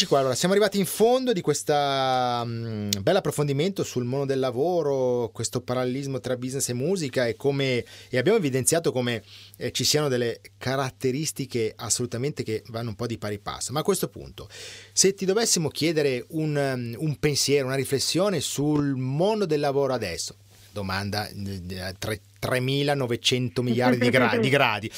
Eccoci 0.00 0.14
qua, 0.14 0.24
allora 0.24 0.34
siamo 0.34 0.54
arrivati 0.54 0.78
in 0.78 0.86
fondo 0.86 1.34
di 1.34 1.42
questo 1.42 1.74
um, 1.74 2.88
bel 3.02 3.16
approfondimento 3.16 3.84
sul 3.84 4.04
mondo 4.04 4.24
del 4.24 4.38
lavoro, 4.38 5.28
questo 5.30 5.60
parallelismo 5.60 6.20
tra 6.20 6.38
business 6.38 6.70
e 6.70 6.72
musica 6.72 7.26
e, 7.26 7.36
come, 7.36 7.84
e 8.08 8.16
abbiamo 8.16 8.38
evidenziato 8.38 8.92
come 8.92 9.22
eh, 9.58 9.72
ci 9.72 9.84
siano 9.84 10.08
delle 10.08 10.40
caratteristiche 10.56 11.74
assolutamente 11.76 12.42
che 12.42 12.62
vanno 12.68 12.88
un 12.88 12.94
po' 12.94 13.06
di 13.06 13.18
pari 13.18 13.40
passo. 13.40 13.74
Ma 13.74 13.80
a 13.80 13.82
questo 13.82 14.08
punto, 14.08 14.48
se 14.94 15.12
ti 15.12 15.26
dovessimo 15.26 15.68
chiedere 15.68 16.24
un, 16.30 16.56
um, 16.56 16.94
un 16.96 17.18
pensiero, 17.18 17.66
una 17.66 17.76
riflessione 17.76 18.40
sul 18.40 18.96
mondo 18.96 19.44
del 19.44 19.60
lavoro 19.60 19.92
adesso, 19.92 20.34
domanda 20.72 21.28
eh, 21.28 21.34
3.900 22.00 23.60
miliardi 23.60 23.98
di, 23.98 24.08
gra- 24.08 24.38
di 24.38 24.48
gradi 24.48 24.90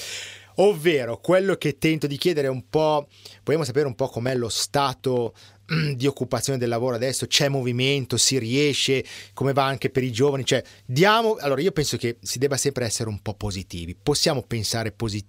ovvero 0.57 1.19
quello 1.19 1.57
che 1.57 1.79
tento 1.79 2.07
di 2.07 2.17
chiedere 2.17 2.47
è 2.47 2.51
un 2.51 2.69
po', 2.69 3.09
vogliamo 3.45 3.65
sapere 3.65 3.87
un 3.87 3.95
po' 3.95 4.09
com'è 4.09 4.35
lo 4.35 4.49
stato 4.49 5.35
mm, 5.73 5.93
di 5.93 6.07
occupazione 6.07 6.59
del 6.59 6.69
lavoro 6.69 6.95
adesso, 6.97 7.27
c'è 7.27 7.49
movimento, 7.49 8.17
si 8.17 8.39
riesce, 8.39 9.05
come 9.33 9.53
va 9.53 9.65
anche 9.65 9.91
per 9.91 10.03
i 10.03 10.13
giovani, 10.13 10.45
cioè 10.45 10.63
diamo, 10.85 11.37
allora 11.37 11.61
io 11.61 11.73
penso 11.73 11.97
che 11.97 12.19
si 12.21 12.39
debba 12.39 12.57
sempre 12.57 12.85
essere 12.85 13.09
un 13.09 13.21
po' 13.21 13.35
positivi, 13.35 13.97
possiamo 14.01 14.43
pensare 14.43 14.93
posit- 14.93 15.27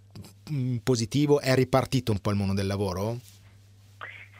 mm, 0.51 0.77
positivo, 0.77 1.39
è 1.39 1.53
ripartito 1.55 2.11
un 2.11 2.19
po' 2.19 2.29
il 2.31 2.37
mondo 2.37 2.53
del 2.53 2.67
lavoro? 2.67 3.19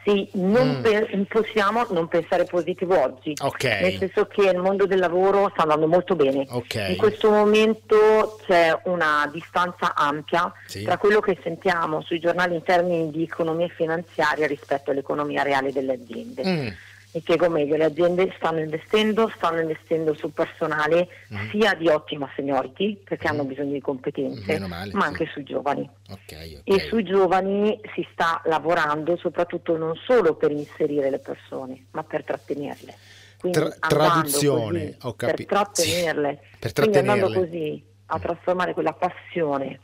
Sì, 0.04 0.28
non 0.32 0.78
mm. 0.78 0.82
pe- 0.82 1.26
possiamo 1.28 1.86
non 1.90 2.08
pensare 2.08 2.44
positivo 2.44 3.00
oggi, 3.00 3.32
okay. 3.40 3.82
nel 3.82 3.98
senso 3.98 4.26
che 4.26 4.42
il 4.42 4.58
mondo 4.58 4.86
del 4.86 4.98
lavoro 4.98 5.48
sta 5.52 5.62
andando 5.62 5.86
molto 5.86 6.14
bene. 6.14 6.46
Okay. 6.46 6.92
In 6.92 6.98
questo 6.98 7.30
momento 7.30 8.38
c'è 8.46 8.78
una 8.84 9.28
distanza 9.32 9.94
ampia 9.94 10.52
sì. 10.66 10.84
tra 10.84 10.98
quello 10.98 11.20
che 11.20 11.38
sentiamo 11.42 12.02
sui 12.02 12.20
giornali 12.20 12.54
in 12.54 12.62
termini 12.62 13.10
di 13.10 13.22
economia 13.22 13.68
finanziaria 13.68 14.46
rispetto 14.46 14.90
all'economia 14.90 15.42
reale 15.42 15.72
delle 15.72 15.94
aziende. 15.94 16.42
Mm 16.44 16.68
mi 17.14 17.20
spiego 17.20 17.48
meglio, 17.48 17.76
le 17.76 17.84
aziende 17.84 18.32
stanno 18.36 18.58
investendo, 18.58 19.30
stanno 19.36 19.60
investendo 19.60 20.14
sul 20.14 20.32
personale 20.32 21.08
mm. 21.32 21.48
sia 21.50 21.74
di 21.74 21.86
ottima 21.88 22.28
seniority, 22.34 22.96
perché 23.04 23.28
mm. 23.28 23.30
hanno 23.30 23.44
bisogno 23.44 23.72
di 23.72 23.80
competenze, 23.80 24.58
male, 24.58 24.92
ma 24.92 25.02
sì. 25.02 25.06
anche 25.06 25.26
sui 25.32 25.44
giovani. 25.44 25.88
Okay, 26.10 26.56
okay. 26.56 26.62
E 26.64 26.80
sui 26.88 27.04
giovani 27.04 27.78
si 27.94 28.04
sta 28.10 28.42
lavorando 28.46 29.16
soprattutto 29.16 29.76
non 29.76 29.94
solo 30.04 30.34
per 30.34 30.50
inserire 30.50 31.08
le 31.08 31.20
persone, 31.20 31.86
ma 31.92 32.02
per 32.02 32.24
trattenerle. 32.24 32.94
Quindi 33.38 33.58
Tra- 33.58 33.76
traduzione, 33.88 34.96
così, 34.98 35.14
per 35.16 35.44
trattenerle. 35.46 36.40
Sì, 36.42 36.56
per 36.58 36.72
trattenerle. 36.72 36.82
Quindi 36.82 36.98
andando 36.98 37.40
così 37.40 37.84
a 38.06 38.18
trasformare 38.18 38.72
quella 38.72 38.92
passione 38.92 39.78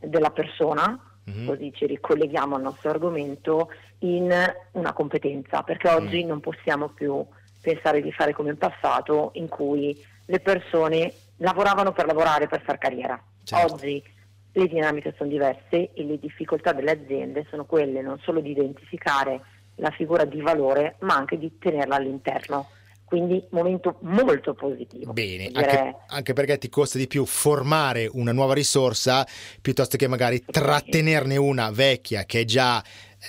della 0.00 0.30
persona 0.30 1.13
mm-hmm. 1.30 1.46
così 1.46 1.72
ci 1.74 1.86
ricolleghiamo 1.86 2.56
al 2.56 2.62
nostro 2.62 2.90
argomento, 2.90 3.70
in 4.00 4.32
una 4.72 4.92
competenza, 4.92 5.62
perché 5.62 5.90
mm. 5.90 5.94
oggi 5.94 6.24
mm. 6.24 6.28
non 6.28 6.40
possiamo 6.40 6.88
più 6.88 7.24
pensare 7.60 8.02
di 8.02 8.12
fare 8.12 8.32
come 8.32 8.50
in 8.50 8.58
passato, 8.58 9.30
in 9.34 9.48
cui 9.48 9.98
le 10.26 10.40
persone 10.40 11.12
lavoravano 11.38 11.92
per 11.92 12.06
lavorare, 12.06 12.46
per 12.46 12.62
fare 12.62 12.78
carriera. 12.78 13.22
Certo. 13.42 13.74
Oggi 13.74 14.02
le 14.52 14.68
dinamiche 14.68 15.14
sono 15.16 15.28
diverse 15.28 15.92
e 15.92 16.04
le 16.04 16.18
difficoltà 16.18 16.72
delle 16.72 16.92
aziende 16.92 17.46
sono 17.50 17.64
quelle 17.64 18.02
non 18.02 18.18
solo 18.20 18.40
di 18.40 18.50
identificare 18.50 19.40
la 19.76 19.90
figura 19.90 20.24
di 20.24 20.40
valore, 20.40 20.96
ma 21.00 21.14
anche 21.14 21.38
di 21.38 21.58
tenerla 21.58 21.96
all'interno 21.96 22.68
quindi 23.04 23.44
momento 23.50 23.98
molto 24.00 24.54
positivo. 24.54 25.12
Bene, 25.12 25.50
anche, 25.52 25.96
anche, 26.08 26.32
perché 26.32 26.58
ti 26.58 26.68
costa 26.68 26.98
di 26.98 27.06
più 27.06 27.24
formare 27.24 28.08
una 28.12 28.32
nuova 28.32 28.54
risorsa 28.54 29.26
piuttosto 29.60 29.96
che 29.96 30.08
magari 30.08 30.42
trattenerne 30.44 31.36
una 31.36 31.70
vecchia 31.70 32.24
che 32.24 32.40
è 32.40 32.44
già 32.44 32.82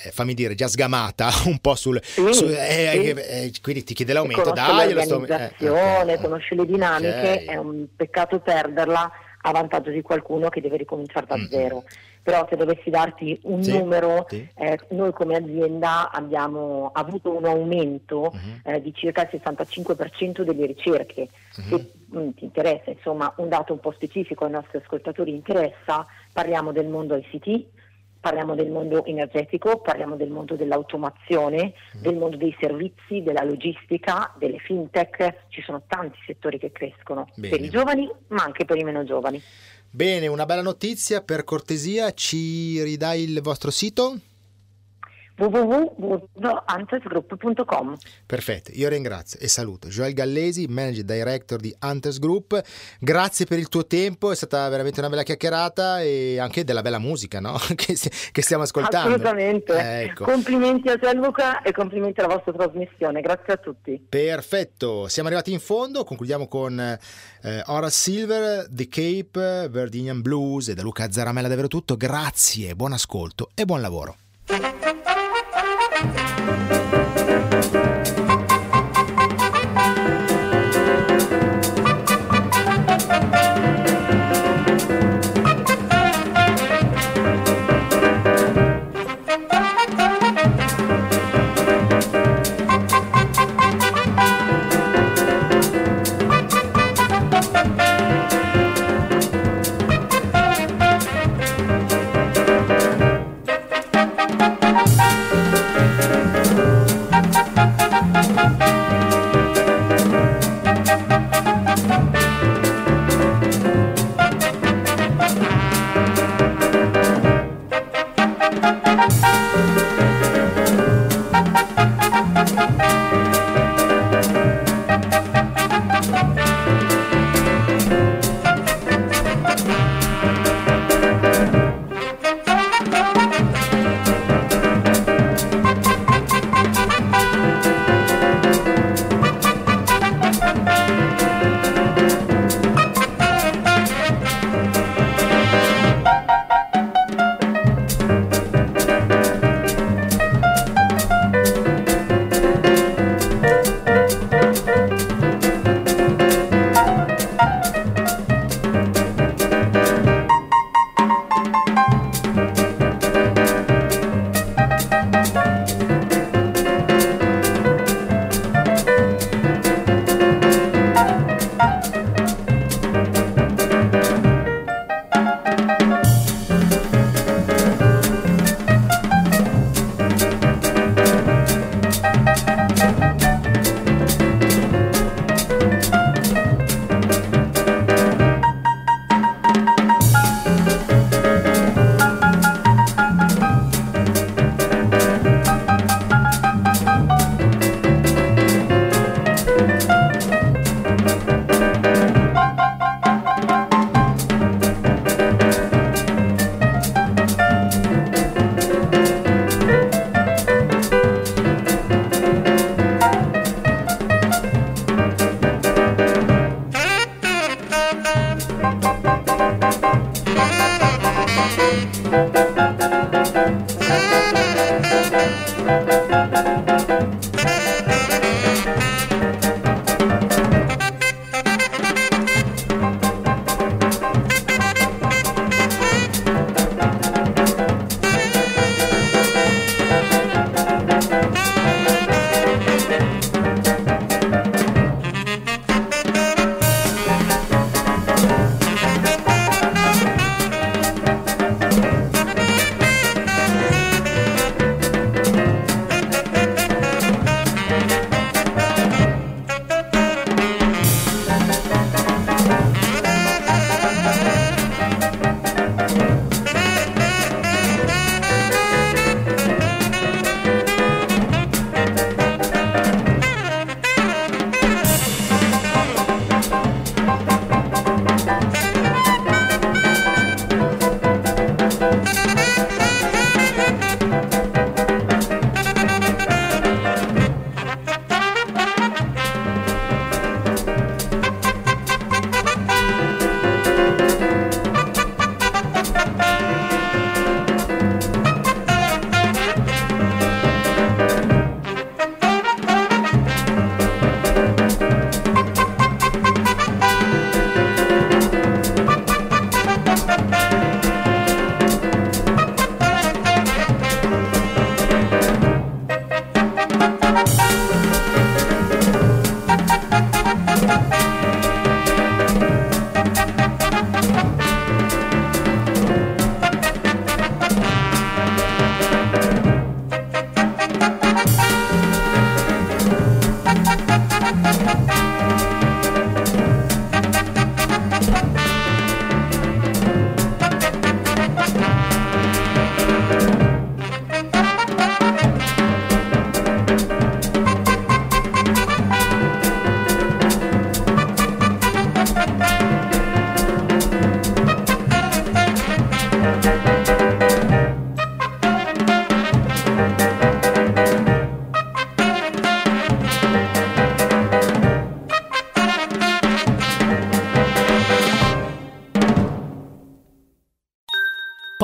eh, 0.04 0.12
fammi 0.12 0.34
dire, 0.34 0.56
già 0.56 0.68
sgamata 0.68 1.30
un 1.46 1.60
po' 1.60 1.76
sul... 1.76 2.00
Sì, 2.04 2.34
su, 2.34 2.46
eh, 2.46 2.90
sì. 2.92 3.10
Eh, 3.10 3.52
quindi 3.62 3.84
ti 3.84 3.94
chiede 3.94 4.14
l'aumento, 4.14 4.52
dai, 4.52 4.94
l'organizzazione, 4.94 6.14
sto... 6.14 6.22
conosce 6.22 6.56
le 6.56 6.66
dinamiche, 6.66 7.10
okay. 7.10 7.46
è 7.46 7.56
un 7.58 7.86
peccato 7.96 8.40
perderla 8.40 9.12
a 9.48 9.52
vantaggio 9.52 9.92
di 9.92 10.02
qualcuno 10.02 10.50
che 10.50 10.62
deve 10.62 10.78
ricominciare 10.78 11.26
da 11.28 11.38
mm-hmm. 11.38 11.48
zero 11.48 11.84
però 12.26 12.44
se 12.50 12.56
dovessi 12.56 12.90
darti 12.90 13.40
un 13.44 13.62
sì, 13.62 13.78
numero, 13.78 14.26
sì. 14.28 14.50
Eh, 14.56 14.80
noi 14.90 15.14
come 15.14 15.36
azienda 15.36 16.10
abbiamo 16.10 16.90
avuto 16.92 17.32
un 17.32 17.46
aumento 17.46 18.32
uh-huh. 18.34 18.62
eh, 18.64 18.82
di 18.82 18.92
circa 18.96 19.30
il 19.32 19.40
65% 19.44 20.42
delle 20.42 20.66
ricerche. 20.66 21.30
Uh-huh. 21.56 21.78
Se 21.78 21.92
mh, 22.08 22.20
mm, 22.20 22.30
ti 22.32 22.46
interessa, 22.46 22.90
insomma, 22.90 23.32
un 23.38 23.48
dato 23.48 23.74
un 23.74 23.80
po' 23.80 23.92
specifico 23.92 24.46
ai 24.46 24.50
nostri 24.50 24.80
ascoltatori 24.80 25.36
interessa, 25.36 26.04
parliamo 26.34 26.72
del 26.72 26.88
mondo 26.88 27.16
ICT, 27.16 27.66
parliamo 28.26 28.56
del 28.56 28.72
mondo 28.72 29.06
energetico, 29.06 29.82
parliamo 29.82 30.16
del 30.16 30.32
mondo 30.32 30.56
dell'automazione, 30.56 31.74
uh-huh. 31.94 32.02
del 32.02 32.16
mondo 32.16 32.38
dei 32.38 32.56
servizi, 32.60 33.22
della 33.22 33.44
logistica, 33.44 34.34
delle 34.40 34.58
fintech, 34.58 35.44
ci 35.50 35.62
sono 35.62 35.84
tanti 35.88 36.18
settori 36.26 36.58
che 36.58 36.72
crescono 36.72 37.30
Bene. 37.36 37.56
per 37.56 37.64
i 37.64 37.70
giovani 37.70 38.12
ma 38.30 38.44
anche 38.44 38.66
per 38.66 38.78
i 38.78 38.84
meno 38.84 39.04
giovani. 39.04 39.40
Bene, 39.92 40.26
una 40.26 40.48
bella 40.48 40.64
notizia, 40.64 41.22
per 41.22 41.44
cortesia 41.44 42.14
ci 42.14 42.82
ridai 42.82 43.22
il 43.22 43.42
vostro 43.44 43.70
sito? 43.70 44.18
www.hunters.group.com 45.38 47.96
Perfetto, 48.26 48.72
io 48.74 48.90
ringrazio 48.90 49.40
e 49.40 49.48
saluto 49.48 49.90
Joel 49.90 50.14
Gallesi, 50.14 50.66
Manager 50.68 51.04
Director 51.04 51.60
di 51.60 51.76
Hunters 51.82 52.20
Group. 52.20 52.62
Grazie 53.00 53.46
per 53.46 53.60
il 53.60 53.68
tuo 53.68 53.86
tempo, 53.86 54.32
è 54.32 54.36
stata 54.36 54.68
veramente 54.70 55.00
una 55.00 55.10
bella 55.10 55.24
chiacchierata 55.24 56.02
e 56.02 56.40
anche 56.40 56.64
della 56.64 56.82
bella 56.82 57.00
musica 57.00 57.40
no? 57.40 57.58
che, 57.76 57.98
che, 58.32 58.42
stiamo 58.42 58.64
ascoltando. 58.64 59.10
Assolutamente. 59.10 60.04
Ecco. 60.04 60.24
Complimenti 60.26 60.90
a 60.90 60.98
te 60.98 61.14
Luca 61.14 61.62
e 61.62 61.72
complimenti 61.72 62.22
alla 62.22 62.34
vostra 62.34 62.54
trasmissione. 62.54 63.22
Grazie 63.22 63.54
a 63.54 63.58
tutti. 63.58 64.04
Perfetto, 64.08 65.08
siamo 65.08 65.28
arrivati 65.28 65.52
in 65.52 65.60
fondo, 65.60 66.04
concludiamo 66.04 66.48
con 66.48 66.80
eh, 66.80 67.64
Horace 67.66 67.96
Silver, 67.96 68.68
The 68.70 68.88
Cape, 68.88 69.68
Verdinian 69.70 70.22
Blues 70.22 70.70
e 70.70 70.74
da 70.74 70.82
Luca 70.82 71.12
Zaramella 71.12 71.48
davvero 71.48 71.68
tutto. 71.68 71.98
Grazie, 71.98 72.76
buon 72.76 72.94
ascolto 72.94 73.50
e 73.54 73.66
buon 73.66 73.82
lavoro. 73.82 74.25